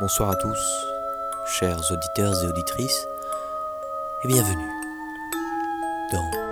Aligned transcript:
Bonsoir 0.00 0.30
à 0.30 0.36
tous, 0.36 0.86
chers 1.44 1.92
auditeurs 1.92 2.42
et 2.42 2.46
auditrices, 2.46 3.06
et 4.24 4.28
bienvenue 4.28 4.70
dans 6.10 6.49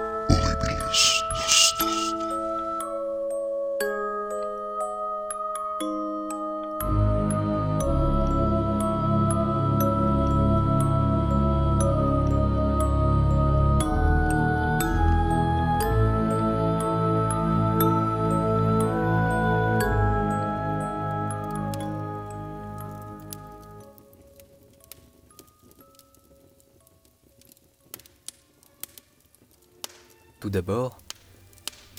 Tout 30.41 30.51
d'abord, 30.51 30.97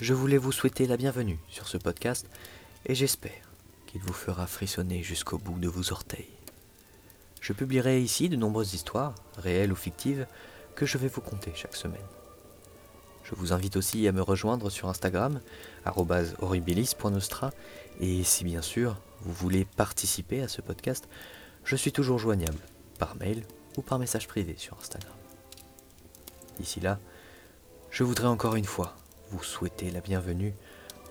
je 0.00 0.14
voulais 0.14 0.38
vous 0.38 0.50
souhaiter 0.50 0.86
la 0.86 0.96
bienvenue 0.96 1.38
sur 1.50 1.68
ce 1.68 1.76
podcast 1.76 2.26
et 2.86 2.94
j'espère 2.94 3.50
qu'il 3.86 4.00
vous 4.00 4.14
fera 4.14 4.46
frissonner 4.46 5.02
jusqu'au 5.02 5.36
bout 5.36 5.58
de 5.58 5.68
vos 5.68 5.92
orteils. 5.92 6.30
Je 7.42 7.52
publierai 7.52 8.00
ici 8.00 8.30
de 8.30 8.36
nombreuses 8.36 8.72
histoires, 8.72 9.14
réelles 9.36 9.72
ou 9.72 9.76
fictives, 9.76 10.26
que 10.74 10.86
je 10.86 10.96
vais 10.96 11.08
vous 11.08 11.20
conter 11.20 11.52
chaque 11.54 11.76
semaine. 11.76 12.00
Je 13.24 13.34
vous 13.34 13.52
invite 13.52 13.76
aussi 13.76 14.08
à 14.08 14.12
me 14.12 14.22
rejoindre 14.22 14.70
sur 14.70 14.88
Instagram, 14.88 15.42
horribilis.nostra, 15.84 17.50
et 18.00 18.24
si 18.24 18.44
bien 18.44 18.62
sûr 18.62 18.96
vous 19.20 19.34
voulez 19.34 19.66
participer 19.66 20.40
à 20.40 20.48
ce 20.48 20.62
podcast, 20.62 21.10
je 21.64 21.76
suis 21.76 21.92
toujours 21.92 22.18
joignable 22.18 22.60
par 22.98 23.16
mail 23.16 23.44
ou 23.76 23.82
par 23.82 23.98
message 23.98 24.28
privé 24.28 24.54
sur 24.56 24.78
Instagram. 24.78 25.12
D'ici 26.58 26.80
là, 26.80 26.98
je 27.90 28.04
voudrais 28.04 28.28
encore 28.28 28.54
une 28.54 28.64
fois 28.64 28.94
vous 29.30 29.42
souhaiter 29.42 29.90
la 29.90 30.00
bienvenue 30.00 30.54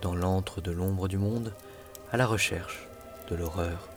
dans 0.02 0.16
l'antre 0.16 0.62
de 0.62 0.72
l'ombre 0.72 1.08
du 1.08 1.18
monde, 1.18 1.54
à 2.12 2.18
la 2.18 2.26
recherche 2.26 2.88
de 3.30 3.36
l'horreur 3.36 3.90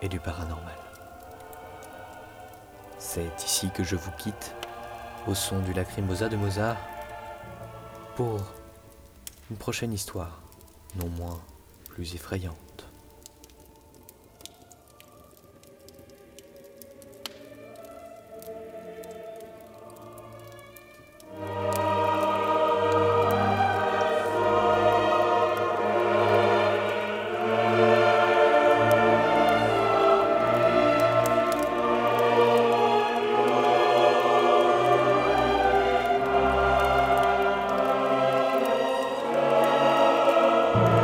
et 0.00 0.08
du 0.08 0.18
paranormal. 0.18 0.78
C'est 2.98 3.30
ici 3.44 3.68
que 3.74 3.84
je 3.84 3.96
vous 3.96 4.10
quitte, 4.18 4.54
au 5.26 5.34
son 5.34 5.60
du 5.60 5.74
lacrymosa 5.74 6.28
de 6.28 6.36
Mozart, 6.36 6.78
pour 8.16 8.40
une 9.50 9.56
prochaine 9.56 9.92
histoire, 9.92 10.40
non 10.96 11.08
moins 11.08 11.40
plus 11.90 12.14
effrayante. 12.14 12.89
Whoa! 40.72 40.99